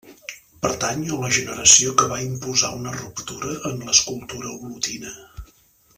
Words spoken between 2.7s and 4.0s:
una ruptura en